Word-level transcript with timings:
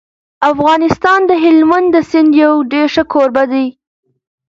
افغانستان 0.51 1.19
د 1.29 1.31
هلمند 1.43 1.87
د 1.95 1.97
سیند 2.09 2.31
یو 2.43 2.53
ډېر 2.71 2.87
ښه 2.93 3.03
کوربه 3.13 3.43
دی. 3.53 3.65